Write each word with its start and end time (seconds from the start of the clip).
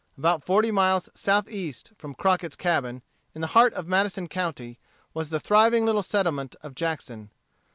About 0.17 0.43
forty 0.43 0.71
miles 0.71 1.09
southeast 1.13 1.91
from 1.95 2.15
Crockett's 2.15 2.55
cabin, 2.55 3.03
in 3.35 3.41
the 3.41 3.45
heart 3.53 3.71
of 3.75 3.85
Madison 3.87 4.27
County, 4.27 4.79
was 5.13 5.29
the 5.29 5.39
thriving 5.39 5.85
little 5.85 6.01
settlement 6.01 6.55
of 6.63 6.73
Jackson. 6.73 7.29